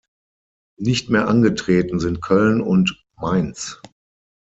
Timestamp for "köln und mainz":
2.23-3.79